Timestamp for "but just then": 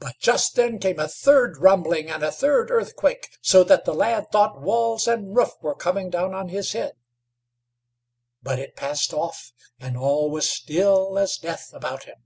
0.00-0.80